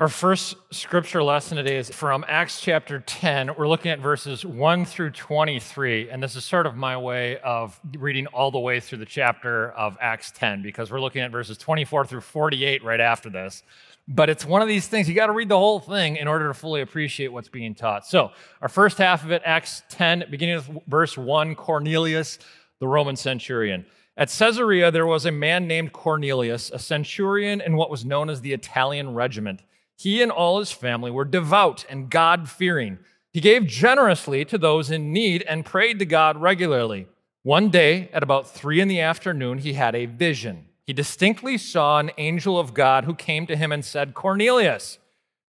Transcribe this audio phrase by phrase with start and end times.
[0.00, 3.56] Our first scripture lesson today is from Acts chapter 10.
[3.58, 7.80] We're looking at verses 1 through 23, and this is sort of my way of
[7.98, 11.58] reading all the way through the chapter of Acts 10 because we're looking at verses
[11.58, 13.64] 24 through 48 right after this.
[14.06, 16.46] But it's one of these things, you got to read the whole thing in order
[16.46, 18.06] to fully appreciate what's being taught.
[18.06, 18.30] So,
[18.62, 22.38] our first half of it, Acts 10, beginning with verse 1, Cornelius,
[22.78, 23.84] the Roman centurion.
[24.16, 28.40] At Caesarea, there was a man named Cornelius, a centurion in what was known as
[28.40, 29.62] the Italian regiment.
[29.98, 32.98] He and all his family were devout and God fearing.
[33.32, 37.08] He gave generously to those in need and prayed to God regularly.
[37.42, 40.66] One day, at about three in the afternoon, he had a vision.
[40.86, 44.98] He distinctly saw an angel of God who came to him and said, Cornelius.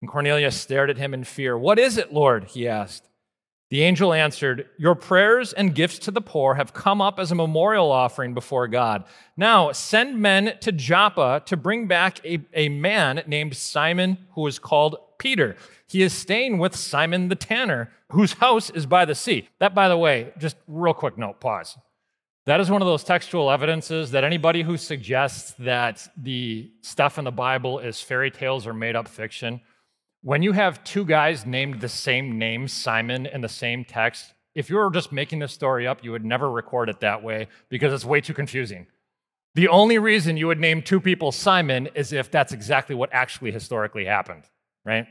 [0.01, 1.57] And Cornelius stared at him in fear.
[1.57, 2.45] What is it, Lord?
[2.45, 3.08] he asked.
[3.69, 7.35] The angel answered, Your prayers and gifts to the poor have come up as a
[7.35, 9.03] memorial offering before God.
[9.37, 14.57] Now send men to Joppa to bring back a, a man named Simon, who is
[14.57, 15.55] called Peter.
[15.87, 19.49] He is staying with Simon the tanner, whose house is by the sea.
[19.59, 21.77] That, by the way, just real quick note, pause.
[22.47, 27.25] That is one of those textual evidences that anybody who suggests that the stuff in
[27.25, 29.61] the Bible is fairy tales or made up fiction
[30.21, 34.69] when you have two guys named the same name, Simon, in the same text, if
[34.69, 37.93] you were just making this story up, you would never record it that way because
[37.93, 38.87] it's way too confusing.
[39.55, 43.51] The only reason you would name two people Simon is if that's exactly what actually
[43.51, 44.43] historically happened,
[44.85, 45.07] right?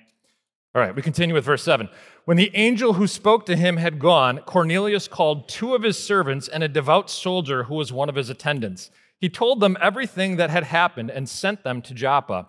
[0.74, 1.88] All right, we continue with verse 7.
[2.24, 6.46] When the angel who spoke to him had gone, Cornelius called two of his servants
[6.46, 8.90] and a devout soldier who was one of his attendants.
[9.18, 12.48] He told them everything that had happened and sent them to Joppa.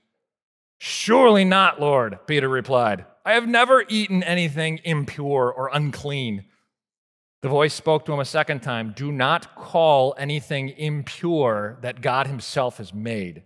[0.83, 3.05] Surely not, Lord, Peter replied.
[3.23, 6.45] I have never eaten anything impure or unclean.
[7.43, 12.25] The voice spoke to him a second time Do not call anything impure that God
[12.25, 13.43] Himself has made.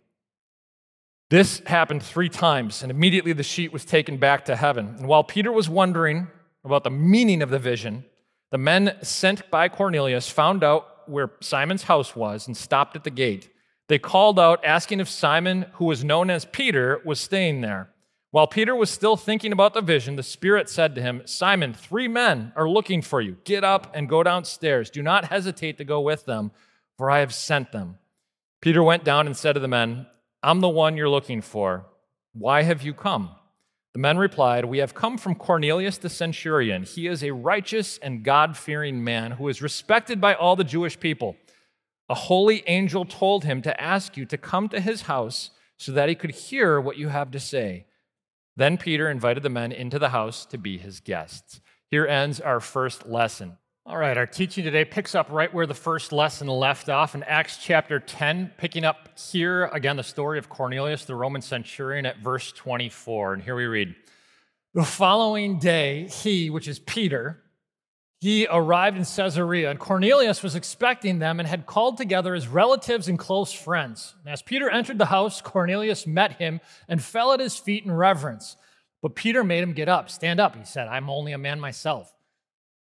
[1.30, 4.96] This happened three times, and immediately the sheet was taken back to heaven.
[4.98, 6.28] And while Peter was wondering
[6.64, 8.06] about the meaning of the vision,
[8.52, 13.10] the men sent by Cornelius found out where Simon's house was and stopped at the
[13.10, 13.50] gate.
[13.88, 17.90] They called out, asking if Simon, who was known as Peter, was staying there.
[18.32, 22.08] While Peter was still thinking about the vision, the Spirit said to him, Simon, three
[22.08, 23.38] men are looking for you.
[23.46, 24.90] Get up and go downstairs.
[24.90, 26.52] Do not hesitate to go with them,
[26.98, 27.98] for I have sent them.
[28.60, 30.08] Peter went down and said to the men,
[30.42, 31.86] I'm the one you're looking for.
[32.34, 33.30] Why have you come?
[33.94, 36.84] The men replied, We have come from Cornelius the centurion.
[36.84, 41.00] He is a righteous and God fearing man who is respected by all the Jewish
[41.00, 41.38] people.
[42.08, 46.10] A holy angel told him to ask you to come to his house so that
[46.10, 47.88] he could hear what you have to say.
[48.56, 51.60] Then Peter invited the men into the house to be his guests.
[51.90, 53.58] Here ends our first lesson.
[53.88, 57.22] All right, our teaching today picks up right where the first lesson left off in
[57.24, 62.18] Acts chapter 10, picking up here again the story of Cornelius, the Roman centurion, at
[62.18, 63.34] verse 24.
[63.34, 63.96] And here we read
[64.74, 67.44] The following day, he, which is Peter,
[68.22, 73.08] he arrived in Caesarea, and Cornelius was expecting them and had called together his relatives
[73.08, 74.16] and close friends.
[74.24, 77.92] And as Peter entered the house, Cornelius met him and fell at his feet in
[77.92, 78.56] reverence.
[79.02, 80.10] But Peter made him get up.
[80.10, 80.88] Stand up, he said.
[80.88, 82.12] I'm only a man myself.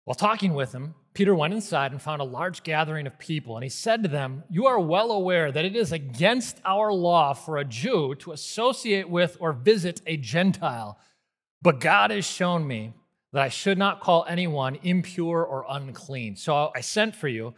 [0.04, 3.62] While talking with him, Peter went inside and found a large gathering of people, and
[3.62, 7.56] he said to them, You are well aware that it is against our law for
[7.56, 10.98] a Jew to associate with or visit a Gentile.
[11.62, 12.94] But God has shown me
[13.34, 16.36] that I should not call anyone impure or unclean.
[16.36, 17.54] So I sent for you.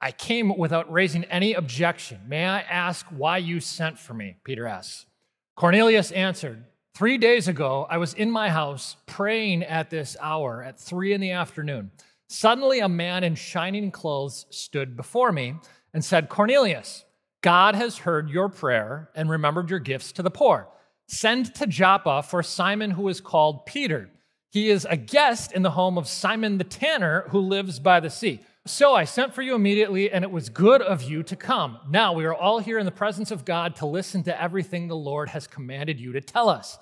[0.00, 2.22] I came without raising any objection.
[2.26, 4.36] May I ask why you sent for me?
[4.42, 5.06] Peter asks.
[5.54, 10.80] Cornelius answered, Three days ago, I was in my house praying at this hour at
[10.80, 11.92] three in the afternoon.
[12.28, 15.54] Suddenly, a man in shining clothes stood before me
[15.94, 17.04] and said, Cornelius,
[17.42, 20.68] God has heard your prayer and remembered your gifts to the poor.
[21.06, 24.10] Send to Joppa for Simon, who is called Peter.
[24.50, 28.10] He is a guest in the home of Simon the tanner, who lives by the
[28.10, 28.40] sea.
[28.66, 31.78] So I sent for you immediately, and it was good of you to come.
[31.88, 34.96] Now we are all here in the presence of God to listen to everything the
[34.96, 36.78] Lord has commanded you to tell us.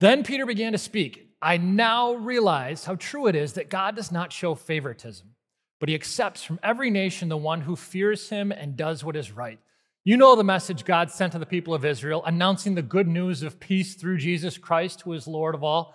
[0.00, 1.34] Then Peter began to speak.
[1.42, 5.28] I now realize how true it is that God does not show favoritism,
[5.80, 9.32] but he accepts from every nation the one who fears him and does what is
[9.32, 9.58] right.
[10.04, 13.42] You know the message God sent to the people of Israel, announcing the good news
[13.42, 15.94] of peace through Jesus Christ, who is Lord of all.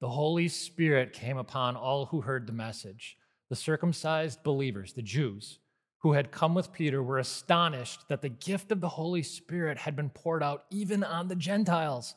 [0.00, 3.16] the Holy Spirit came upon all who heard the message.
[3.50, 5.58] The circumcised believers, the Jews,
[5.98, 9.96] who had come with Peter, were astonished that the gift of the Holy Spirit had
[9.96, 12.14] been poured out even on the Gentiles,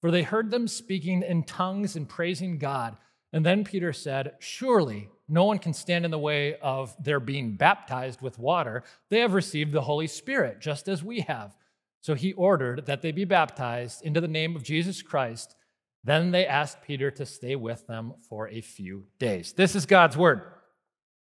[0.00, 2.96] for they heard them speaking in tongues and praising God.
[3.32, 7.56] And then Peter said, Surely no one can stand in the way of their being
[7.56, 8.84] baptized with water.
[9.08, 11.56] They have received the Holy Spirit, just as we have.
[12.00, 15.56] So he ordered that they be baptized into the name of Jesus Christ.
[16.04, 19.54] Then they asked Peter to stay with them for a few days.
[19.54, 20.42] This is God's word.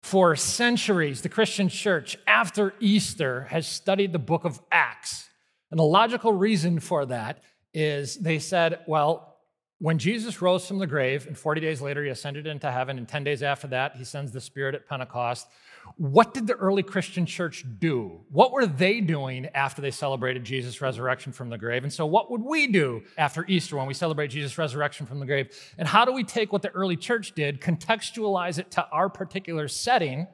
[0.03, 5.29] For centuries, the Christian church, after Easter, has studied the book of Acts.
[5.71, 7.43] And the logical reason for that
[7.75, 9.37] is they said, well,
[9.79, 13.09] when Jesus rose from the grave, and 40 days later he ascended into heaven, and
[13.09, 15.49] 10 days after that he sends the Spirit at Pentecost,
[15.97, 18.21] what did the early Christian church do?
[18.31, 21.82] What were they doing after they celebrated Jesus' resurrection from the grave?
[21.82, 25.27] And so, what would we do after Easter when we celebrate Jesus' resurrection from the
[25.27, 25.50] grave?
[25.77, 29.69] And how do we take what the early church did, contextualize it to our particular
[29.69, 30.27] setting,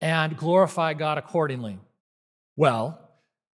[0.00, 1.78] and glorify God accordingly?
[2.54, 3.06] Well,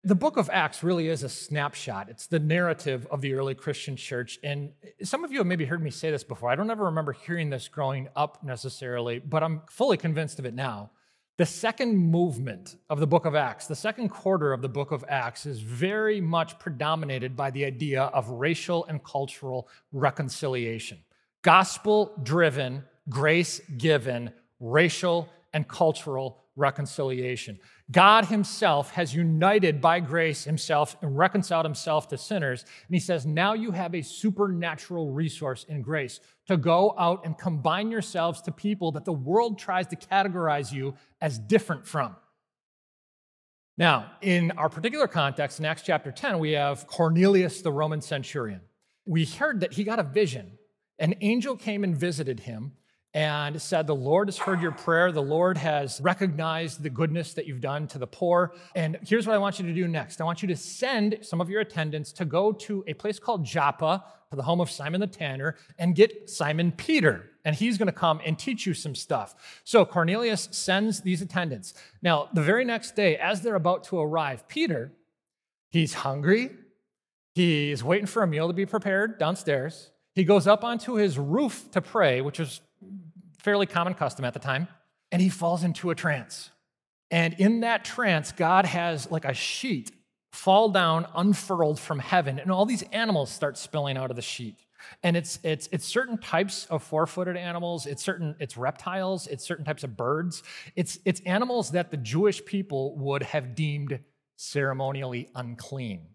[0.04, 2.10] the book of Acts really is a snapshot.
[2.10, 4.40] It's the narrative of the early Christian church.
[4.44, 4.72] And
[5.04, 6.50] some of you have maybe heard me say this before.
[6.50, 10.56] I don't ever remember hearing this growing up necessarily, but I'm fully convinced of it
[10.56, 10.92] now.
[11.38, 15.06] The second movement of the book of Acts, the second quarter of the book of
[15.08, 21.00] Acts, is very much predominated by the idea of racial and cultural reconciliation.
[21.42, 27.60] Gospel driven, grace given, racial and cultural reconciliation.
[27.92, 32.64] God Himself has united by grace Himself and reconciled Himself to sinners.
[32.64, 37.38] And He says, now you have a supernatural resource in grace to go out and
[37.38, 42.16] combine yourselves to people that the world tries to categorize you as different from.
[43.78, 48.62] Now, in our particular context, in Acts chapter 10, we have Cornelius, the Roman centurion.
[49.06, 50.52] We heard that he got a vision.
[51.00, 52.74] An angel came and visited him
[53.14, 55.12] and said, The Lord has heard your prayer.
[55.12, 58.54] The Lord has recognized the goodness that you've done to the poor.
[58.76, 61.42] And here's what I want you to do next I want you to send some
[61.42, 65.02] of your attendants to go to a place called Joppa, to the home of Simon
[65.02, 67.26] the Tanner, and get Simon Peter.
[67.44, 69.62] And he's going to come and teach you some stuff.
[69.64, 71.74] So Cornelius sends these attendants.
[72.02, 74.94] Now, the very next day, as they're about to arrive, Peter,
[75.70, 76.52] he's hungry.
[77.34, 79.92] He's waiting for a meal to be prepared downstairs.
[80.14, 82.62] He goes up onto his roof to pray, which is
[83.44, 84.68] fairly common custom at the time,
[85.12, 86.50] and he falls into a trance.
[87.10, 89.92] And in that trance, God has like a sheet
[90.32, 94.56] fall down unfurled from heaven, and all these animals start spilling out of the sheet.
[95.04, 99.66] And it's it's it's certain types of four-footed animals, it's certain it's reptiles, it's certain
[99.66, 100.42] types of birds.
[100.76, 104.00] It's it's animals that the Jewish people would have deemed
[104.38, 106.08] ceremonially unclean.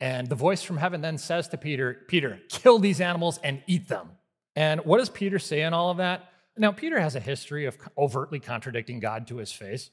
[0.00, 3.86] And the voice from heaven then says to Peter, Peter, kill these animals and eat
[3.86, 4.10] them.
[4.56, 6.31] And what does Peter say in all of that?
[6.56, 9.90] Now, Peter has a history of overtly contradicting God to his face.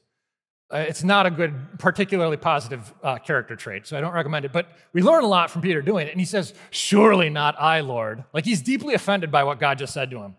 [0.72, 4.52] Uh, it's not a good, particularly positive uh, character trait, so I don't recommend it.
[4.52, 6.10] But we learn a lot from Peter doing it.
[6.10, 8.24] And he says, Surely not I, Lord.
[8.32, 10.36] Like he's deeply offended by what God just said to him.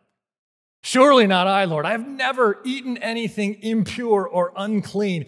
[0.83, 1.85] Surely not I, Lord.
[1.85, 5.25] I have never eaten anything impure or unclean.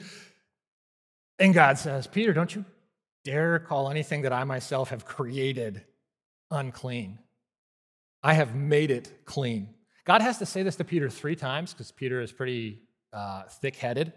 [1.38, 2.64] And God says, Peter, don't you
[3.24, 5.84] dare call anything that I myself have created
[6.52, 7.20] unclean.
[8.22, 9.70] I have made it clean.
[10.06, 12.82] God has to say this to Peter three times because Peter is pretty
[13.14, 14.12] uh, thick headed.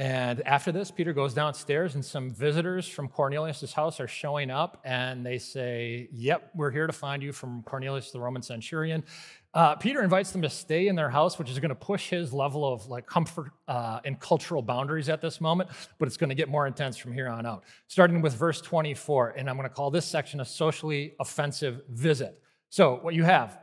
[0.00, 4.80] And after this, Peter goes downstairs, and some visitors from Cornelius' house are showing up,
[4.84, 9.02] and they say, Yep, we're here to find you from Cornelius, the Roman centurion.
[9.54, 12.32] Uh, Peter invites them to stay in their house, which is going to push his
[12.32, 16.36] level of like comfort uh, and cultural boundaries at this moment, but it's going to
[16.36, 17.64] get more intense from here on out.
[17.88, 22.40] Starting with verse 24, and I'm going to call this section a socially offensive visit.
[22.68, 23.58] So, what you have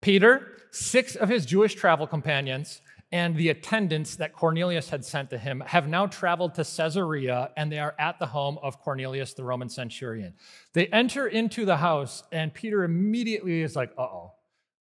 [0.00, 5.38] Peter, six of his Jewish travel companions, and the attendants that Cornelius had sent to
[5.38, 9.44] him have now traveled to Caesarea and they are at the home of Cornelius, the
[9.44, 10.34] Roman centurion.
[10.74, 14.32] They enter into the house, and Peter immediately is like, uh oh,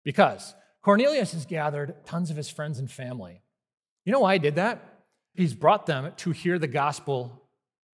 [0.04, 3.42] because Cornelius has gathered tons of his friends and family.
[4.04, 5.02] You know why he did that?
[5.34, 7.42] He's brought them to hear the gospel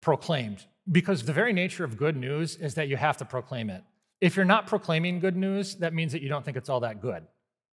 [0.02, 3.84] proclaimed because the very nature of good news is that you have to proclaim it.
[4.20, 7.02] If you're not proclaiming good news, that means that you don't think it's all that
[7.02, 7.24] good.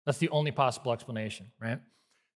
[0.06, 1.78] That's the only possible explanation, right?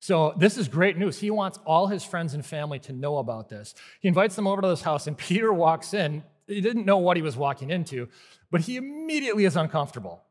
[0.01, 1.19] So this is great news.
[1.19, 3.75] He wants all his friends and family to know about this.
[4.01, 6.23] He invites them over to his house, and Peter walks in.
[6.47, 8.09] He didn't know what he was walking into,
[8.51, 10.23] but he immediately is uncomfortable.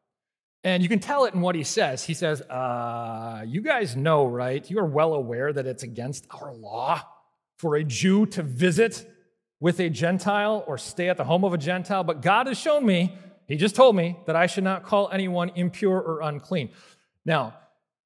[0.63, 2.03] And you can tell it in what he says.
[2.03, 4.69] He says, uh, You guys know, right?
[4.69, 7.01] You are well aware that it's against our law
[7.57, 9.09] for a Jew to visit
[9.59, 12.85] with a Gentile or stay at the home of a Gentile, but God has shown
[12.85, 16.69] me, He just told me, that I should not call anyone impure or unclean.
[17.25, 17.55] Now,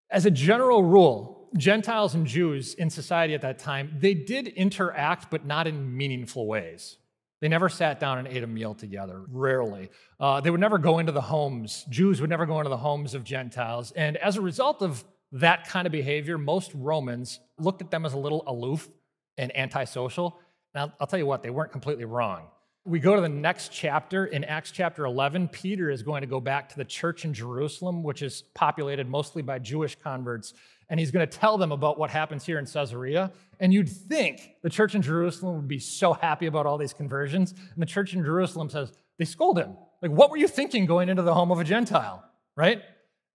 [0.10, 5.30] as a general rule, Gentiles and Jews in society at that time, they did interact,
[5.30, 6.98] but not in meaningful ways.
[7.40, 9.90] They never sat down and ate a meal together, rarely.
[10.20, 13.14] Uh, they would never go into the homes, Jews would never go into the homes
[13.14, 13.92] of Gentiles.
[13.96, 18.14] And as a result of that kind of behavior, most Romans looked at them as
[18.14, 18.90] a little aloof
[19.38, 20.40] and antisocial.
[20.74, 22.48] I'll, I'll tell you what, they weren't completely wrong.
[22.88, 24.26] We go to the next chapter.
[24.26, 28.02] In Acts chapter 11, Peter is going to go back to the church in Jerusalem,
[28.02, 30.54] which is populated mostly by Jewish converts
[30.90, 33.32] and he's going to tell them about what happens here in Caesarea.
[33.60, 37.52] And you'd think the church in Jerusalem would be so happy about all these conversions.
[37.52, 39.76] And the church in Jerusalem says, they scold him.
[40.02, 42.24] Like, what were you thinking going into the home of a Gentile,
[42.56, 42.82] right?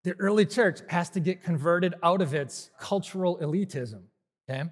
[0.04, 4.04] The early church has to get converted out of its cultural elitism,
[4.48, 4.70] okay?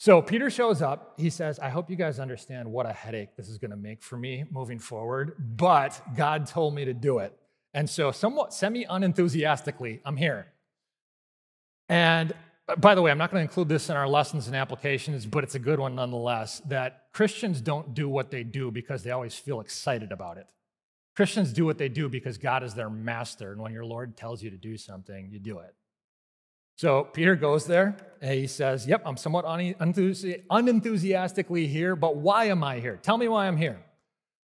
[0.00, 1.14] So Peter shows up.
[1.18, 4.00] He says, I hope you guys understand what a headache this is going to make
[4.00, 7.36] for me moving forward, but God told me to do it.
[7.74, 10.46] And so, somewhat semi unenthusiastically, I'm here.
[11.88, 12.32] And
[12.68, 15.26] uh, by the way, I'm not going to include this in our lessons and applications,
[15.26, 19.10] but it's a good one nonetheless that Christians don't do what they do because they
[19.10, 20.46] always feel excited about it.
[21.16, 23.50] Christians do what they do because God is their master.
[23.50, 25.74] And when your Lord tells you to do something, you do it.
[26.78, 32.64] So Peter goes there and he says, Yep, I'm somewhat unenthusiastically here, but why am
[32.64, 32.98] I here?
[33.02, 33.80] Tell me why I'm here.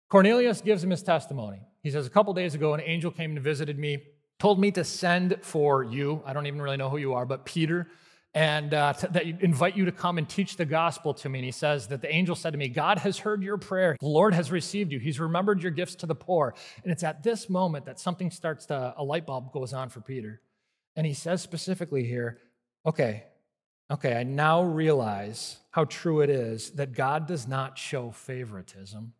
[0.10, 1.60] Cornelius gives him his testimony.
[1.84, 4.02] He says, A couple days ago, an angel came and visited me
[4.42, 6.20] told me to send for you.
[6.26, 7.88] I don't even really know who you are, but Peter,
[8.34, 11.38] and uh, to, that invite you to come and teach the gospel to me.
[11.38, 13.96] And he says that the angel said to me, God has heard your prayer.
[14.00, 14.98] The Lord has received you.
[14.98, 16.56] He's remembered your gifts to the poor.
[16.82, 20.02] And it's at this moment that something starts to, a light bulb goes on for
[20.02, 20.42] Peter.
[20.96, 22.40] And he says specifically here,
[22.86, 23.26] okay,
[23.90, 29.14] okay, I now realize how true it is that God does not show favoritism,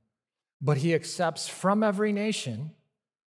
[0.62, 2.72] but he accepts from every nation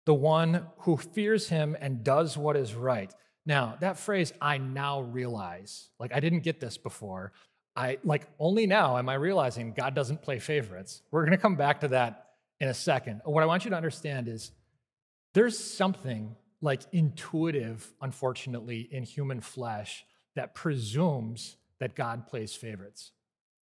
[0.06, 3.14] the one who fears him and does what is right.
[3.46, 7.32] Now, that phrase, I now realize, like I didn't get this before.
[7.76, 11.02] I like only now am I realizing God doesn't play favorites.
[11.10, 12.26] We're going to come back to that
[12.58, 13.22] in a second.
[13.24, 14.52] What I want you to understand is
[15.34, 23.12] there's something like intuitive, unfortunately, in human flesh that presumes that God plays favorites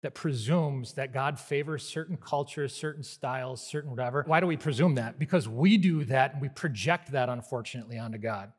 [0.03, 4.23] that presumes that God favors certain cultures, certain styles, certain whatever.
[4.27, 5.19] Why do we presume that?
[5.19, 8.53] Because we do that and we project that, unfortunately, onto God.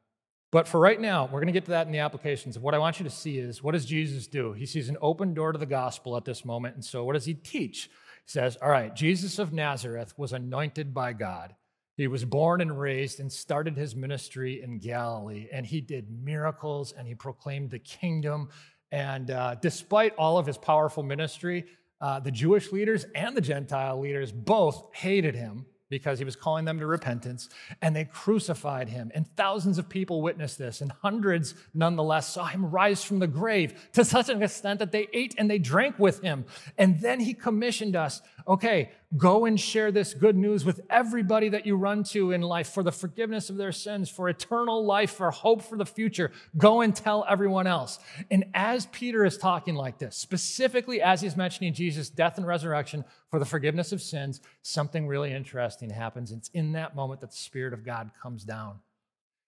[0.52, 2.58] But for right now, we're going to get to that in the applications.
[2.58, 4.52] What I want you to see is what does Jesus do?
[4.52, 6.76] He sees an open door to the gospel at this moment.
[6.76, 7.86] And so what does he teach?
[7.86, 11.56] He says, All right, Jesus of Nazareth was anointed by God.
[12.00, 16.94] He was born and raised and started his ministry in Galilee, and he did miracles
[16.98, 18.50] and he proclaimed the kingdom
[18.92, 21.66] and uh, despite all of his powerful ministry,
[22.02, 26.66] uh, the Jewish leaders and the Gentile leaders both hated him because he was calling
[26.66, 27.50] them to repentance,
[27.82, 29.12] and they crucified him.
[29.16, 33.90] And thousands of people witnessed this, and hundreds nonetheless saw him rise from the grave
[33.94, 36.46] to such an extent that they ate and they drank with him.
[36.78, 41.68] And then he commissioned us okay, go and share this good news with everybody that
[41.68, 45.30] you run to in life for the forgiveness of their sins, for eternal life, for
[45.30, 46.32] hope for the future.
[46.58, 48.00] Go and tell everyone else.
[48.32, 53.06] And as Peter is talking like this, specifically as he's mentioning Jesus' death and resurrection
[53.30, 56.32] for the forgiveness of sins, something really interesting happens.
[56.32, 58.80] It's in that moment that the Spirit of God comes down.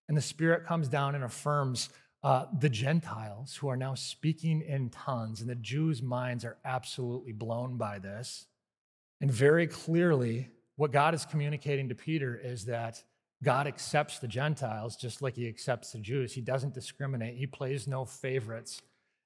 [0.07, 1.89] And the Spirit comes down and affirms
[2.23, 7.31] uh, the Gentiles who are now speaking in tongues, and the Jews' minds are absolutely
[7.31, 8.45] blown by this.
[9.21, 13.03] And very clearly, what God is communicating to Peter is that
[13.43, 16.33] God accepts the Gentiles just like he accepts the Jews.
[16.33, 18.81] He doesn't discriminate, he plays no favorites.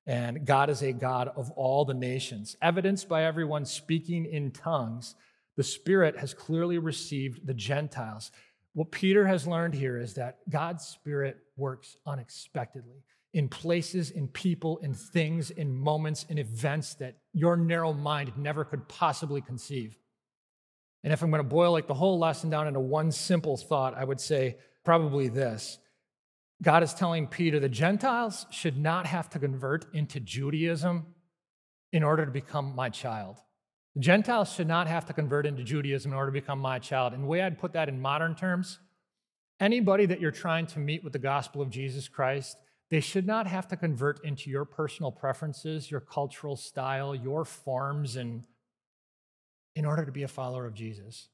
[0.07, 2.55] And God is a God of all the nations.
[2.61, 5.15] Evidenced by everyone speaking in tongues,
[5.55, 8.29] the Spirit has clearly received the Gentiles.
[8.73, 13.03] What Peter has learned here is that God's Spirit works unexpectedly
[13.35, 18.63] in places, in people, in things, in moments, in events that your narrow mind never
[18.63, 19.97] could possibly conceive.
[21.03, 23.93] And if I'm going to boil like the whole lesson down into one simple thought,
[23.93, 25.79] I would say probably this.
[26.63, 31.05] God is telling Peter the Gentiles should not have to convert into Judaism
[31.91, 33.35] in order to become my child.
[33.95, 37.11] The Gentiles should not have to convert into Judaism in order to become my child.
[37.11, 38.79] And the way I'd put that in modern terms,
[39.59, 42.55] anybody that you're trying to meet with the gospel of Jesus Christ,
[42.95, 48.15] they should not have to convert into your personal preferences, your cultural style, your forms,
[48.15, 48.43] and
[49.75, 51.27] in order to be a follower of Jesus.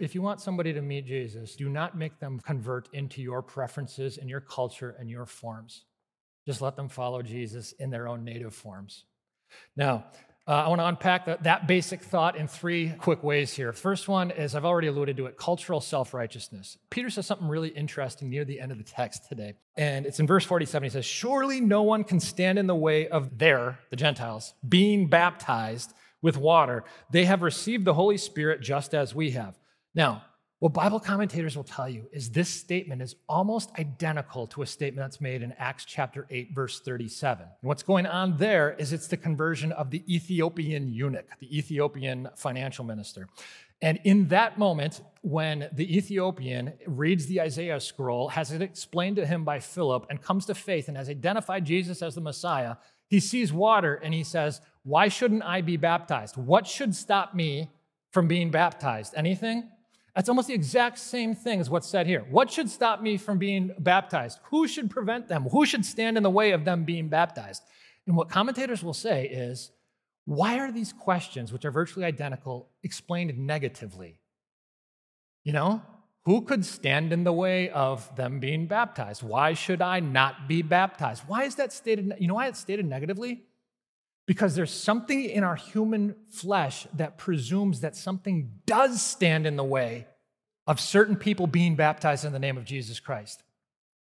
[0.00, 4.18] If you want somebody to meet Jesus, do not make them convert into your preferences
[4.18, 5.84] and your culture and your forms.
[6.48, 9.04] Just let them follow Jesus in their own native forms.
[9.76, 10.06] Now,
[10.50, 13.72] uh, I want to unpack that, that basic thought in three quick ways here.
[13.72, 16.76] First one is I've already alluded to it cultural self righteousness.
[16.90, 19.54] Peter says something really interesting near the end of the text today.
[19.76, 20.82] And it's in verse 47.
[20.82, 25.06] He says, Surely no one can stand in the way of their, the Gentiles, being
[25.06, 26.82] baptized with water.
[27.12, 29.56] They have received the Holy Spirit just as we have.
[29.94, 30.24] Now,
[30.60, 35.06] what Bible commentators will tell you is this statement is almost identical to a statement
[35.06, 37.44] that's made in Acts chapter 8, verse 37.
[37.44, 42.28] And what's going on there is it's the conversion of the Ethiopian eunuch, the Ethiopian
[42.36, 43.26] financial minister.
[43.80, 49.24] And in that moment, when the Ethiopian reads the Isaiah scroll, has it explained to
[49.24, 52.76] him by Philip, and comes to faith and has identified Jesus as the Messiah,
[53.08, 56.36] he sees water and he says, Why shouldn't I be baptized?
[56.36, 57.70] What should stop me
[58.12, 59.14] from being baptized?
[59.16, 59.70] Anything?
[60.14, 62.26] That's almost the exact same thing as what's said here.
[62.30, 64.40] What should stop me from being baptized?
[64.44, 65.44] Who should prevent them?
[65.44, 67.62] Who should stand in the way of them being baptized?
[68.06, 69.70] And what commentators will say is,
[70.24, 74.18] why are these questions, which are virtually identical, explained negatively?
[75.44, 75.82] You know,
[76.24, 79.22] who could stand in the way of them being baptized?
[79.22, 81.22] Why should I not be baptized?
[81.26, 82.12] Why is that stated?
[82.18, 83.44] You know why it's stated negatively?
[84.26, 89.64] Because there's something in our human flesh that presumes that something does stand in the
[89.64, 90.06] way
[90.66, 93.42] of certain people being baptized in the name of Jesus Christ.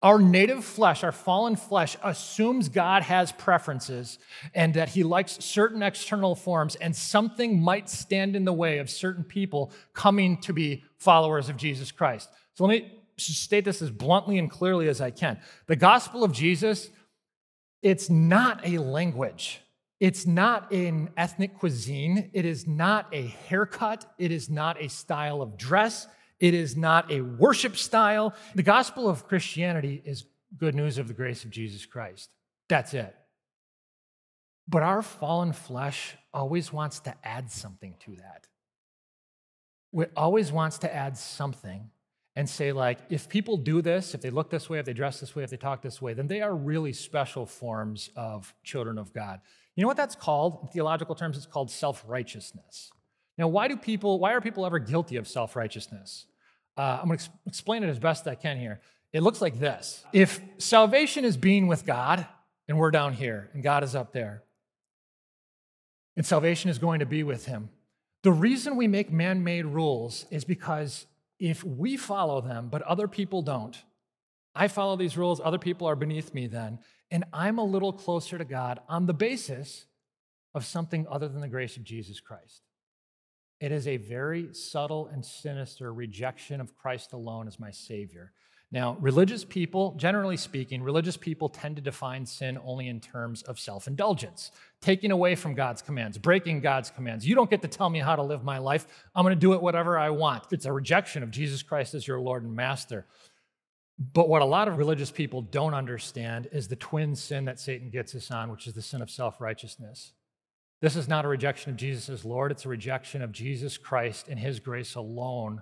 [0.04, 4.18] Our native flesh, our fallen flesh, assumes God has preferences
[4.56, 8.90] and that he likes certain external forms, and something might stand in the way of
[8.90, 12.30] certain people coming to be followers of Jesus Christ.
[12.56, 15.40] So let me state this as bluntly and clearly as I can.
[15.68, 16.90] The gospel of Jesus,
[17.84, 19.62] it's not a language.
[20.00, 22.32] It's not an ethnic cuisine.
[22.34, 24.12] It is not a haircut.
[24.18, 26.08] It is not a style of dress.
[26.42, 28.34] It is not a worship style.
[28.56, 30.26] The gospel of Christianity is
[30.58, 32.32] good news of the grace of Jesus Christ.
[32.68, 33.16] That's it.
[34.68, 38.48] But our fallen flesh always wants to add something to that.
[39.94, 41.90] It always wants to add something
[42.36, 45.20] and say, like, if people do this, if they look this way, if they dress
[45.20, 48.98] this way, if they talk this way, then they are really special forms of children
[48.98, 49.42] of God.
[49.76, 50.60] You know what that's called?
[50.64, 52.92] In theological terms, it's called self righteousness.
[53.38, 56.26] Now, why do people, why are people ever guilty of self righteousness?
[56.78, 58.80] Uh, I'm going to explain it as best I can here.
[59.14, 62.26] It looks like this If salvation is being with God,
[62.68, 64.44] and we're down here, and God is up there,
[66.16, 67.70] and salvation is going to be with Him,
[68.24, 71.08] the reason we make man made rules is because
[71.40, 73.76] if we follow them, but other people don't,
[74.54, 76.80] I follow these rules, other people are beneath me then,
[77.10, 79.86] and I'm a little closer to God on the basis
[80.54, 82.62] of something other than the grace of Jesus Christ.
[83.62, 88.34] It is a very subtle and sinister rejection of Christ alone as my Savior.
[88.72, 93.60] Now, religious people, generally speaking, religious people tend to define sin only in terms of
[93.60, 94.50] self indulgence,
[94.82, 97.28] taking away from God's commands, breaking God's commands.
[97.28, 98.88] You don't get to tell me how to live my life.
[99.14, 100.46] I'm going to do it whatever I want.
[100.52, 103.06] It's a rejection of Jesus Christ as your Lord and Master.
[104.14, 107.92] But what a lot of religious people don't understand is the twin sin that Satan
[107.92, 110.14] gets us on, which is the sin of self righteousness.
[110.82, 114.28] This is not a rejection of Jesus as Lord, it's a rejection of Jesus Christ
[114.28, 115.62] and his grace alone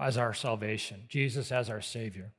[0.00, 2.32] as our salvation, Jesus as our Savior.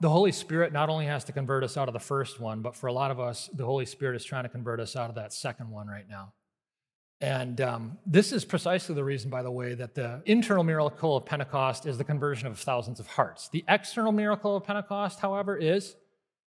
[0.00, 2.74] The Holy Spirit not only has to convert us out of the first one, but
[2.74, 5.16] for a lot of us, the Holy Spirit is trying to convert us out of
[5.16, 6.32] that second one right now.
[7.20, 11.24] And um, this is precisely the reason, by the way, that the internal miracle of
[11.24, 13.48] Pentecost is the conversion of thousands of hearts.
[13.48, 15.96] The external miracle of Pentecost, however, is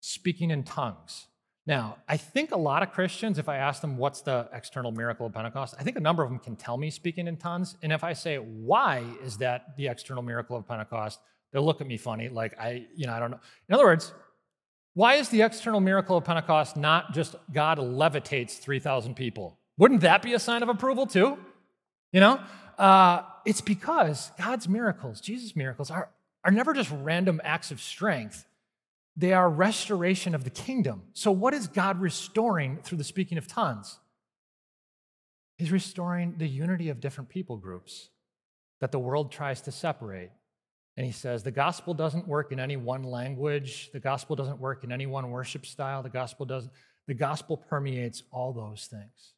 [0.01, 1.27] speaking in tongues.
[1.69, 5.27] Now, I think a lot of Christians, if I ask them what's the external miracle
[5.27, 7.77] of Pentecost, I think a number of them can tell me speaking in tongues.
[7.83, 11.19] And if I say, why is that the external miracle of Pentecost,
[11.53, 13.39] they'll look at me funny, like I, you know, I don't know.
[13.67, 14.11] In other words,
[14.95, 19.59] why is the external miracle of Pentecost not just God levitates 3,000 people?
[19.77, 21.37] Wouldn't that be a sign of approval too?
[22.11, 22.39] You know?
[22.79, 26.09] Uh, it's because God's miracles, Jesus' miracles, are,
[26.43, 28.47] are never just random acts of strength.
[29.17, 31.03] They are restoration of the kingdom.
[31.13, 33.99] So, what is God restoring through the speaking of tongues?
[35.57, 38.09] He's restoring the unity of different people groups
[38.79, 40.31] that the world tries to separate.
[40.95, 44.83] And he says the gospel doesn't work in any one language, the gospel doesn't work
[44.83, 46.71] in any one worship style, the gospel doesn't
[47.07, 49.33] the gospel permeates all those things.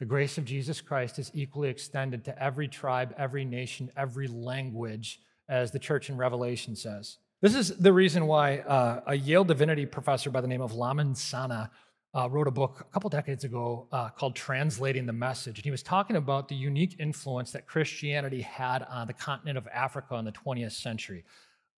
[0.00, 5.20] The grace of Jesus Christ is equally extended to every tribe, every nation, every language,
[5.48, 7.18] as the church in Revelation says.
[7.44, 11.12] This is the reason why uh, a Yale divinity professor by the name of Lamin
[11.12, 11.68] Sanneh
[12.14, 15.58] uh, wrote a book a couple decades ago uh, called Translating the Message.
[15.58, 19.68] And he was talking about the unique influence that Christianity had on the continent of
[19.68, 21.22] Africa in the 20th century.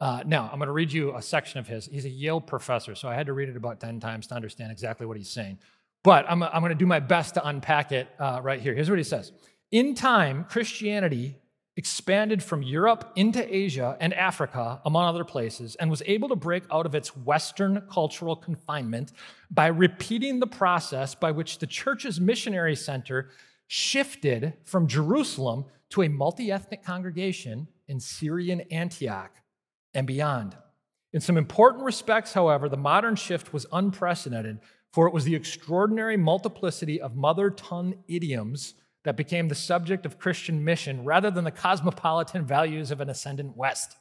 [0.01, 1.87] Uh, now, I'm going to read you a section of his.
[1.87, 4.71] He's a Yale professor, so I had to read it about 10 times to understand
[4.71, 5.59] exactly what he's saying.
[6.05, 8.73] But I'm, I'm going to do my best to unpack it uh, right here.
[8.73, 9.33] Here's what he says
[9.73, 11.41] In time, Christianity
[11.77, 16.65] expanded from Europe into Asia and Africa, among other places, and was able to break
[16.71, 19.13] out of its Western cultural confinement
[19.51, 23.29] by repeating the process by which the church's missionary center
[23.67, 29.33] shifted from Jerusalem to a multi ethnic congregation in Syrian Antioch
[29.93, 30.57] and beyond.
[31.13, 34.61] In some important respects, however, the modern shift was unprecedented,
[34.93, 38.75] for it was the extraordinary multiplicity of mother tongue idioms
[39.07, 43.57] that became the subject of Christian mission rather than the cosmopolitan values of an ascendant
[43.57, 43.97] West.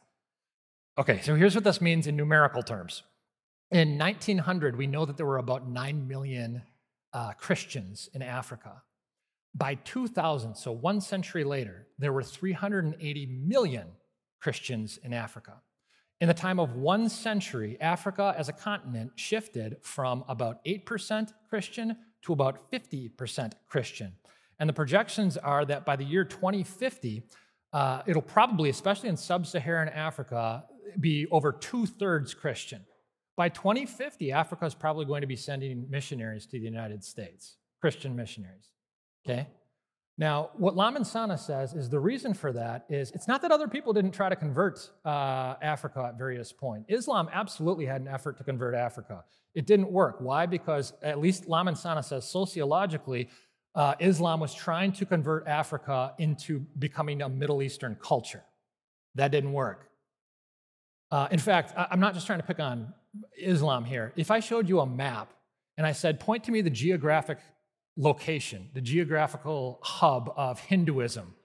[0.98, 3.04] Okay, so here's what this means in numerical terms.
[3.70, 6.64] In 1900, we know that there were about 9 million
[7.14, 8.82] uh, Christians in Africa.
[9.54, 13.90] By 2000, so one century later, there were 380 million
[14.42, 15.62] Christians in Africa.
[16.20, 21.96] In the time of one century, Africa as a continent shifted from about 8% Christian
[22.24, 24.14] to about 50% Christian.
[24.60, 27.24] And the projections are that by the year 2050,
[27.74, 30.64] uh, it'll probably, especially in sub Saharan Africa,
[31.00, 32.86] be over two thirds Christian.
[33.36, 38.16] By 2050, Africa is probably going to be sending missionaries to the United States, Christian
[38.16, 38.70] missionaries.
[39.28, 39.48] Okay?
[40.18, 43.68] Now, what Lamin Sanneh says is the reason for that is it's not that other
[43.68, 46.86] people didn't try to convert uh, Africa at various points.
[46.88, 49.26] Islam absolutely had an effort to convert Africa.
[49.54, 50.18] It didn't work.
[50.20, 50.46] Why?
[50.46, 53.30] Because at least Lamin Sanneh says sociologically,
[53.76, 58.44] uh, Islam was trying to convert Africa into becoming a Middle Eastern culture.
[59.16, 59.90] That didn't work.
[61.12, 62.94] Uh, in fact, I'm not just trying to pick on
[63.38, 64.12] Islam here.
[64.16, 65.34] If I showed you a map
[65.78, 67.38] and I said, point to me the geographic
[67.98, 71.36] location, the geographical hub of Hinduism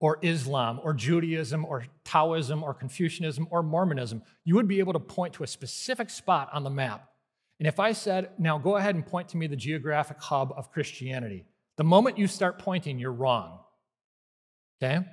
[0.00, 4.98] or Islam or Judaism or Taoism or Confucianism or Mormonism, you would be able to
[4.98, 7.08] point to a specific spot on the map.
[7.60, 10.72] And if I said, now go ahead and point to me the geographic hub of
[10.72, 11.44] Christianity,
[11.76, 13.60] the moment you start pointing, you're wrong.
[14.82, 15.04] Okay?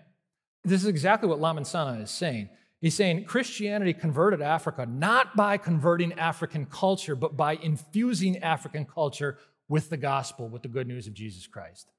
[0.63, 2.49] This is exactly what Lamin Sanneh is saying.
[2.81, 9.37] He's saying Christianity converted Africa not by converting African culture, but by infusing African culture
[9.67, 11.91] with the gospel, with the good news of Jesus Christ.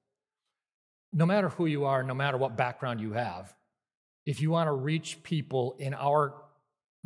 [1.12, 3.54] No matter who you are, no matter what background you have,
[4.26, 6.34] if you want to reach people in our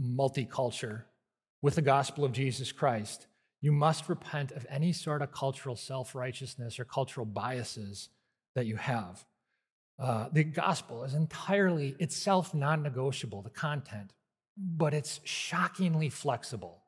[0.01, 1.05] multiculture
[1.63, 3.27] with the gospel of Jesus Christ,
[3.65, 8.11] you must repent of any sort of cultural self righteousness or cultural biases
[8.55, 9.25] that you have.
[9.99, 14.13] Uh, the gospel is entirely itself non negotiable, the content,
[14.59, 16.83] but it's shockingly flexible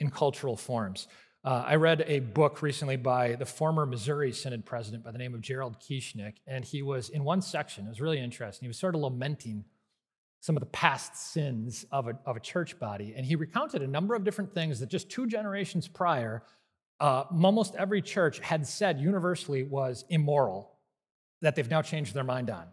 [0.00, 1.06] in cultural forms.
[1.44, 5.34] Uh, I read a book recently by the former Missouri Synod president by the name
[5.34, 8.64] of Gerald Kieschnick, and he was in one section, it was really interesting.
[8.64, 9.66] He was sort of lamenting
[10.46, 13.86] some of the past sins of a, of a church body, and he recounted a
[13.86, 16.44] number of different things that just two generations prior,
[17.00, 20.70] uh, almost every church had said universally was immoral,
[21.42, 22.68] that they've now changed their mind on.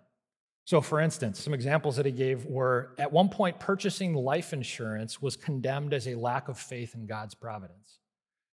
[0.66, 5.20] So, for instance, some examples that he gave were at one point, purchasing life insurance
[5.20, 7.98] was condemned as a lack of faith in God's providence.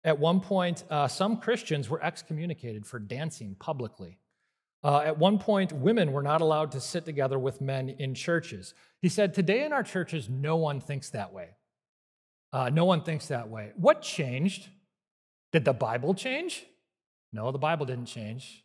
[0.05, 4.21] At one point, uh, some Christians were excommunicated for dancing publicly.
[4.83, 8.75] Uh, at one point, women were not allowed to sit together with men in churches.
[9.01, 11.51] He said, Today in our churches, no one thinks that way.
[12.53, 13.73] Uh, no one thinks that way.
[13.77, 14.69] What changed?
[15.53, 16.65] Did the Bible change?
[17.33, 18.65] No, the Bible didn't change.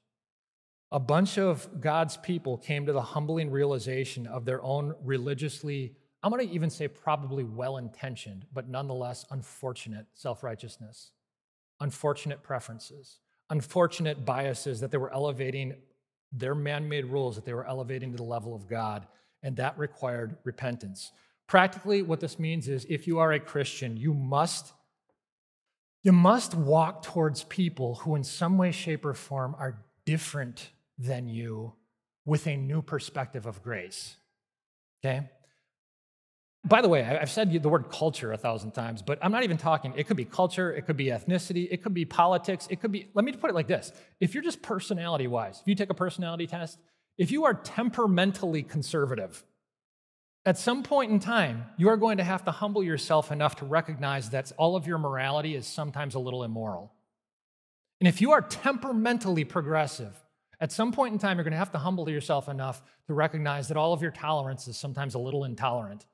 [0.92, 6.32] A bunch of God's people came to the humbling realization of their own religiously, I'm
[6.32, 11.12] going to even say probably well intentioned, but nonetheless unfortunate self righteousness
[11.80, 15.76] unfortunate preferences, unfortunate biases that they were elevating
[16.34, 19.08] their man made rules, that they were elevating to the level of God,
[19.42, 21.12] and that required repentance.
[21.48, 24.74] Practically, what this means is if you are a Christian, you must.
[26.02, 31.30] You must walk towards people who, in some way, shape, or form, are different than
[31.30, 31.74] you
[32.26, 34.18] with a new perspective of grace.
[35.00, 35.30] Okay?
[36.66, 39.58] By the way, I've said the word culture a thousand times, but I'm not even
[39.58, 39.94] talking.
[39.98, 43.10] It could be culture, it could be ethnicity, it could be politics, it could be,
[43.14, 43.92] let me put it like this.
[44.22, 46.80] If you're just personality wise, if you take a personality test,
[47.18, 49.44] if you are temperamentally conservative,
[50.46, 53.66] at some point in time, you are going to have to humble yourself enough to
[53.66, 56.94] recognize that all of your morality is sometimes a little immoral.
[58.00, 60.18] And if you are temperamentally progressive,
[60.62, 63.68] at some point in time, you're going to have to humble yourself enough to recognize
[63.68, 66.06] that all of your tolerance is sometimes a little intolerant.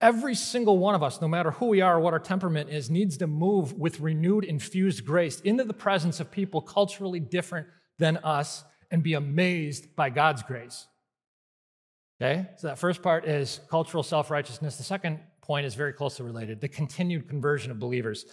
[0.00, 2.90] Every single one of us, no matter who we are or what our temperament is,
[2.90, 7.66] needs to move with renewed, infused grace into the presence of people culturally different
[7.98, 10.86] than us and be amazed by God's grace.
[12.20, 14.76] Okay, so that first part is cultural self righteousness.
[14.76, 18.26] The second point is very closely related the continued conversion of believers.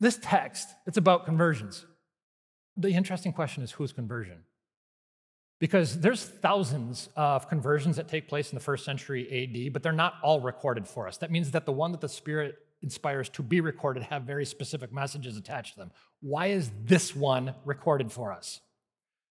[0.00, 1.84] This text, it's about conversions.
[2.76, 4.44] The interesting question is whose conversion?
[5.60, 9.92] Because there's thousands of conversions that take place in the first century AD, but they're
[9.92, 11.16] not all recorded for us.
[11.18, 14.92] That means that the one that the Spirit inspires to be recorded have very specific
[14.92, 15.90] messages attached to them.
[16.20, 18.60] Why is this one recorded for us?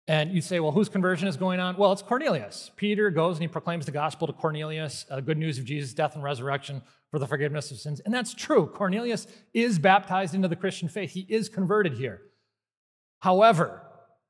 [0.10, 1.77] And you'd say, well, whose conversion is going on?
[1.77, 2.71] Well, it's Cornelius.
[2.75, 6.15] Peter goes and he proclaims the gospel to Cornelius, uh, good news of Jesus' death
[6.15, 7.99] and resurrection for the forgiveness of sins.
[7.99, 8.65] And that's true.
[8.65, 12.21] Cornelius is baptized into the Christian faith, he is converted here.
[13.19, 13.84] However,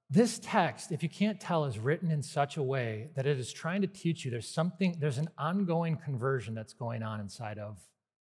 [0.10, 3.54] this text, if you can't tell, is written in such a way that it is
[3.54, 7.78] trying to teach you there's something, there's an ongoing conversion that's going on inside of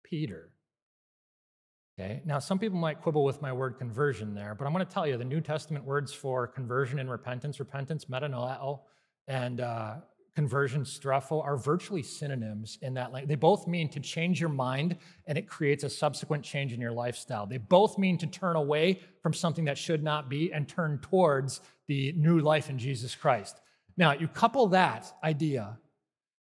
[0.04, 0.52] Peter.
[2.00, 4.91] Okay, now some people might quibble with my word conversion there, but I'm going to
[4.91, 8.80] tell you the New Testament words for conversion and repentance, repentance, metanoeo,
[9.28, 9.96] and uh,
[10.36, 13.30] conversion, strepho, are virtually synonyms in that language.
[13.30, 16.91] They both mean to change your mind and it creates a subsequent change in your
[16.91, 17.46] lifestyle.
[17.46, 21.62] They both mean to turn away from something that should not be and turn towards
[21.88, 23.60] the new life in Jesus Christ.
[23.96, 25.78] Now, you couple that idea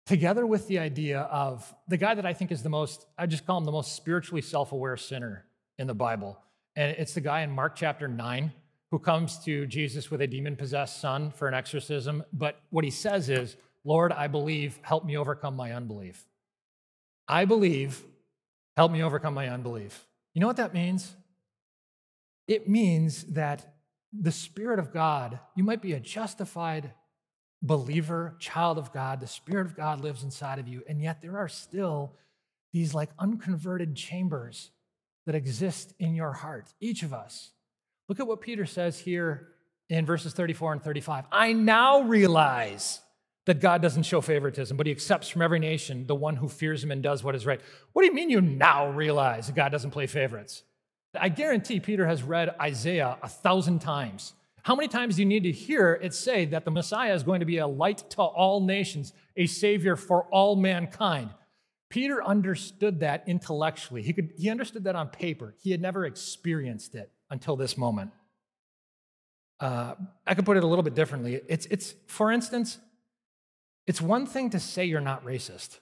[0.06, 3.46] together with the idea of the guy that I think is the most, I just
[3.46, 5.46] call him the most spiritually self aware sinner
[5.78, 6.38] in the Bible.
[6.76, 8.52] And it's the guy in Mark chapter 9
[8.92, 12.24] who comes to Jesus with a demon possessed son for an exorcism.
[12.34, 16.26] But what he says is, Lord, I believe, help me overcome my unbelief.
[17.28, 18.04] I believe,
[18.76, 20.06] help me overcome my unbelief.
[20.34, 21.16] You know what that means?
[22.48, 23.76] It means that
[24.12, 26.94] the Spirit of God, you might be a justified
[27.62, 31.38] believer, child of God, the Spirit of God lives inside of you, and yet there
[31.38, 32.16] are still
[32.72, 34.72] these like unconverted chambers
[35.26, 37.52] that exist in your heart, each of us.
[38.08, 39.50] Look at what Peter says here
[39.90, 41.26] in verses 34 and 35.
[41.32, 43.02] I now realize
[43.50, 46.84] that God doesn't show favoritism, but he accepts from every nation the one who fears
[46.84, 47.60] him and does what is right.
[47.94, 50.64] What do you mean you now realize that God doesn't play favorites?
[51.20, 54.34] I guarantee Peter has read Isaiah a thousand times.
[54.62, 57.40] How many times do you need to hear it say that the Messiah is going
[57.40, 61.32] to be a light to all nations, a savior for all mankind?
[61.90, 64.04] Peter understood that intellectually.
[64.04, 65.56] He, could, he understood that on paper.
[65.60, 68.12] He had never experienced it until this moment.
[69.60, 69.96] Uh,
[70.28, 71.42] I could put it a little bit differently.
[71.48, 72.78] It's, it's, for instance,
[73.90, 75.80] it's one thing to say you're not racist.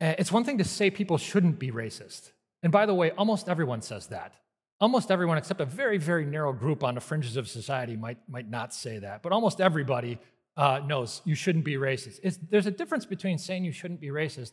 [0.00, 2.32] Uh, it's one thing to say people shouldn't be racist.
[2.64, 4.34] And by the way, almost everyone says that.
[4.80, 8.50] Almost everyone, except a very, very narrow group on the fringes of society, might, might
[8.50, 9.22] not say that.
[9.22, 10.18] But almost everybody
[10.56, 12.18] uh, knows you shouldn't be racist.
[12.24, 14.50] It's, there's a difference between saying you shouldn't be racist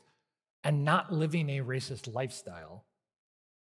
[0.64, 2.86] and not living a racist lifestyle.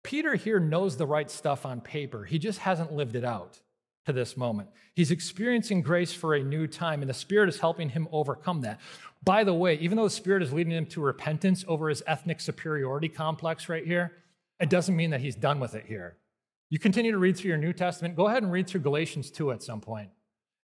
[0.02, 3.60] Peter here knows the right stuff on paper, he just hasn't lived it out
[4.06, 4.68] to this moment.
[4.94, 8.80] He's experiencing grace for a new time, and the Spirit is helping him overcome that.
[9.24, 12.40] By the way, even though the Spirit is leading him to repentance over his ethnic
[12.40, 14.12] superiority complex right here,
[14.60, 16.16] it doesn't mean that he's done with it here.
[16.70, 19.52] You continue to read through your New Testament, go ahead and read through Galatians 2
[19.52, 20.10] at some point.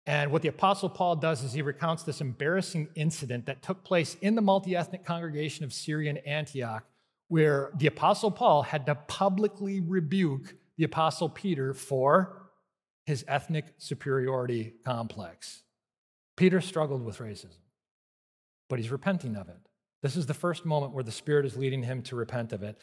[0.07, 4.16] And what the Apostle Paul does is he recounts this embarrassing incident that took place
[4.22, 6.85] in the multi ethnic congregation of Syrian Antioch,
[7.29, 12.49] where the Apostle Paul had to publicly rebuke the Apostle Peter for
[13.10, 15.64] his ethnic superiority complex.
[16.36, 17.58] Peter struggled with racism,
[18.68, 19.58] but he's repenting of it.
[20.00, 22.78] This is the first moment where the Spirit is leading him to repent of it.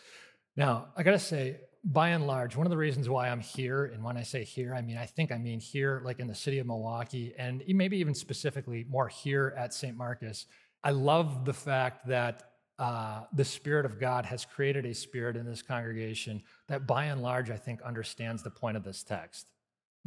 [0.58, 4.04] Now, I gotta say, by and large, one of the reasons why I'm here, and
[4.04, 6.60] when I say here, I mean, I think I mean here, like in the city
[6.60, 9.96] of Milwaukee, and maybe even specifically more here at St.
[9.96, 10.46] Marcus.
[10.84, 15.46] I love the fact that uh, the Spirit of God has created a spirit in
[15.46, 19.48] this congregation that, by and large, I think understands the point of this text.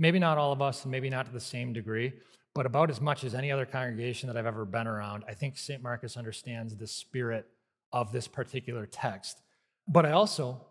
[0.00, 2.14] Maybe not all of us, and maybe not to the same degree,
[2.54, 5.58] but about as much as any other congregation that I've ever been around, I think
[5.58, 5.82] St.
[5.82, 7.46] Marcus understands the spirit
[7.92, 9.42] of this particular text.
[9.86, 10.64] But I also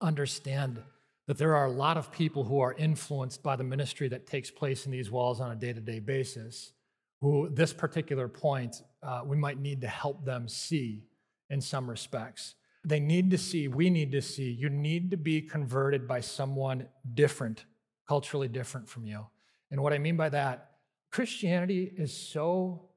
[0.00, 0.82] understand
[1.28, 4.50] that there are a lot of people who are influenced by the ministry that takes
[4.50, 6.72] place in these walls on a day to day basis,
[7.20, 11.04] who this particular point uh, we might need to help them see
[11.50, 12.56] in some respects.
[12.84, 16.88] They need to see, we need to see, you need to be converted by someone
[17.14, 17.64] different,
[18.08, 19.26] culturally different from you.
[19.70, 20.70] And what I mean by that,
[21.10, 22.88] Christianity is so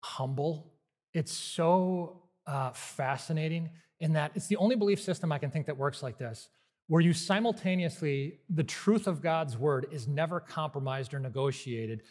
[0.00, 0.72] humble,
[1.14, 3.70] it's so uh, fascinating
[4.00, 6.48] in that it's the only belief system I can think that works like this,
[6.86, 12.02] where you simultaneously, the truth of God's word is never compromised or negotiated,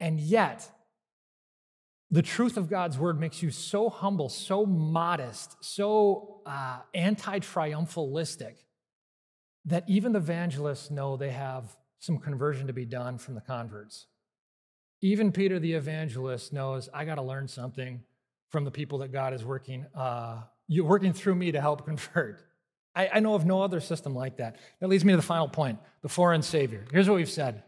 [0.00, 0.70] and yet
[2.10, 8.56] the truth of God's word makes you so humble, so modest, so uh, anti triumphalistic
[9.64, 14.06] that even the evangelists know they have some conversion to be done from the converts.
[15.00, 18.02] Even Peter the evangelist knows I got to learn something
[18.50, 22.42] from the people that God is working, uh, working through me to help convert.
[22.94, 24.56] I, I know of no other system like that.
[24.80, 26.84] That leads me to the final point the foreign savior.
[26.92, 27.62] Here's what we've said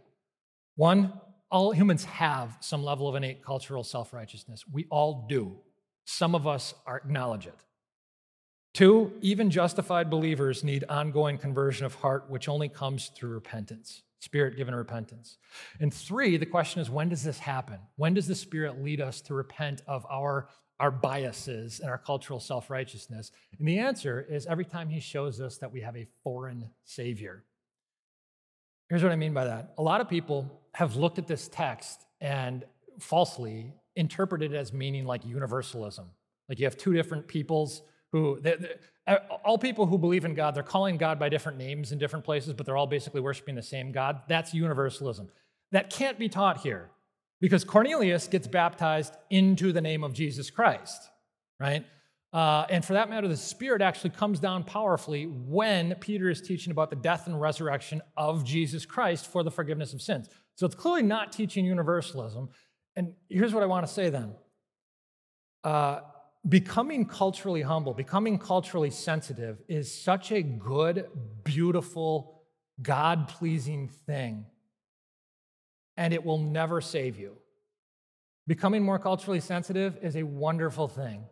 [0.76, 1.12] one,
[1.50, 4.64] all humans have some level of innate cultural self righteousness.
[4.70, 5.57] We all do.
[6.04, 7.54] Some of us acknowledge it.
[8.75, 14.57] Two, even justified believers need ongoing conversion of heart, which only comes through repentance, spirit
[14.57, 15.39] given repentance.
[15.79, 17.79] And three, the question is when does this happen?
[17.95, 20.49] When does the Spirit lead us to repent of our,
[20.81, 23.31] our biases and our cultural self righteousness?
[23.61, 27.45] And the answer is every time He shows us that we have a foreign Savior.
[28.89, 29.75] Here's what I mean by that.
[29.79, 32.65] A lot of people have looked at this text and
[32.99, 36.07] falsely interpreted it as meaning like universalism.
[36.49, 37.83] Like you have two different peoples
[38.14, 41.90] who, they, they, all people who believe in God, they're calling God by different names
[41.90, 44.20] in different places, but they're all basically worshiping the same God.
[44.29, 45.31] That's universalism.
[45.72, 46.90] That can't be taught here
[47.40, 51.11] because Cornelius gets baptized into the name of Jesus Christ,
[51.59, 51.85] right?
[52.33, 56.70] Uh, and for that matter, the Spirit actually comes down powerfully when Peter is teaching
[56.70, 60.29] about the death and resurrection of Jesus Christ for the forgiveness of sins.
[60.55, 62.48] So it's clearly not teaching universalism.
[62.94, 64.37] And here's what I want to say then
[65.64, 65.98] uh,
[66.48, 71.09] becoming culturally humble, becoming culturally sensitive is such a good,
[71.42, 72.42] beautiful,
[72.83, 74.46] God pleasing thing.
[75.96, 77.37] And it will never save you.
[78.46, 81.24] Becoming more culturally sensitive is a wonderful thing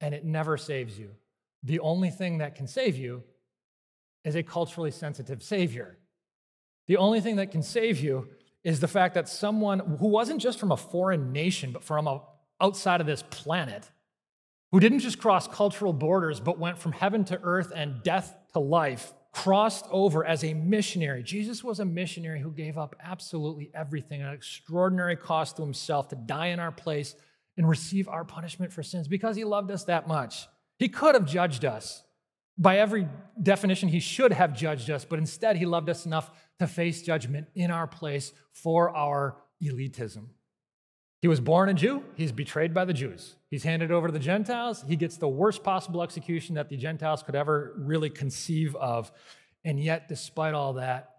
[0.00, 1.10] and it never saves you.
[1.62, 3.22] The only thing that can save you
[4.24, 5.96] is a culturally sensitive Savior.
[6.88, 8.28] The only thing that can save you
[8.64, 12.20] is the fact that someone who wasn't just from a foreign nation, but from a,
[12.60, 13.90] outside of this planet,
[14.72, 18.58] who didn't just cross cultural borders, but went from heaven to earth and death to
[18.58, 21.22] life, crossed over as a missionary.
[21.22, 26.16] Jesus was a missionary who gave up absolutely everything at extraordinary cost to himself to
[26.16, 27.14] die in our place
[27.58, 30.48] and receive our punishment for sins because he loved us that much.
[30.78, 32.02] He could have judged us.
[32.58, 33.08] By every
[33.42, 37.48] definition, he should have judged us, but instead, he loved us enough to face judgment
[37.54, 40.28] in our place for our elitism.
[41.22, 43.36] He was born a Jew, he's betrayed by the Jews.
[43.48, 47.22] He's handed over to the Gentiles, he gets the worst possible execution that the Gentiles
[47.22, 49.10] could ever really conceive of.
[49.64, 51.10] And yet, despite all that,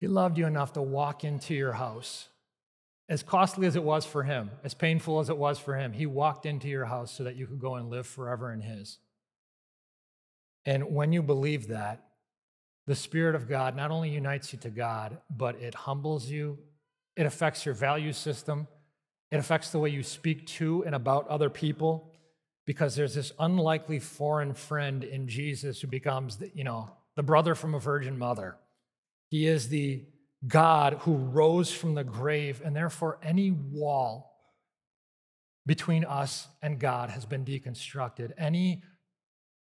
[0.00, 2.30] he loved you enough to walk into your house
[3.10, 6.06] as costly as it was for him, as painful as it was for him, he
[6.06, 8.98] walked into your house so that you could go and live forever in his.
[10.64, 12.04] And when you believe that,
[12.86, 16.58] the Spirit of God not only unites you to God, but it humbles you,
[17.16, 18.68] it affects your value system,
[19.30, 22.12] it affects the way you speak to and about other people,
[22.66, 27.54] because there's this unlikely foreign friend in Jesus who becomes, the, you know, the brother
[27.54, 28.56] from a virgin mother.
[29.28, 30.04] He is the
[30.46, 34.28] God who rose from the grave, and therefore any wall
[35.66, 38.32] between us and God has been deconstructed.
[38.38, 38.82] Any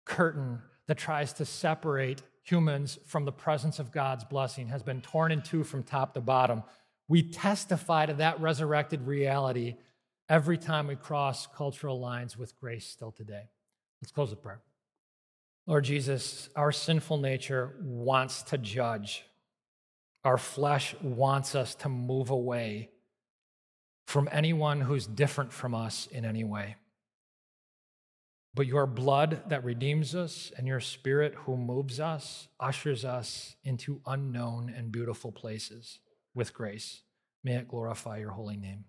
[0.05, 5.33] curtain that tries to separate humans from the presence of God's blessing has been torn
[5.33, 6.63] in two from top to bottom.
[7.09, 9.77] We testify to that resurrected reality
[10.29, 13.45] every time we cross cultural lines with grace still today.
[14.03, 14.61] Let's close with prayer.
[15.67, 19.25] Lord Jesus, our sinful nature wants to judge.
[20.25, 22.91] Our flesh wants us to move away
[24.07, 26.77] from anyone who's different from us in any way.
[28.55, 34.01] But your blood that redeems us and your spirit who moves us ushers us into
[34.07, 35.99] unknown and beautiful places
[36.35, 37.03] with grace.
[37.47, 38.83] May it glorify your holy name.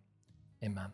[0.63, 0.87] Amen.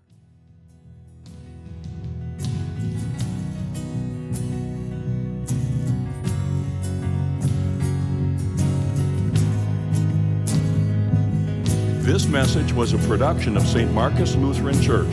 [12.04, 13.90] This message was a production of St.
[13.94, 15.08] Marcus Lutheran Church.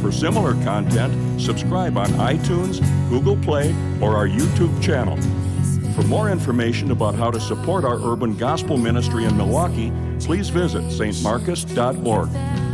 [0.00, 5.16] For similar content, subscribe on iTunes, Google Play, or our YouTube channel.
[5.96, 9.90] For more information about how to support our urban gospel ministry in Milwaukee,
[10.20, 12.65] please visit stmarcus.org.